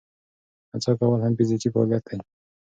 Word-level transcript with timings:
نڅا 0.73 0.91
کول 0.99 1.19
هم 1.25 1.33
فزیکي 1.37 1.69
فعالیت 1.73 2.03
دی. 2.09 2.17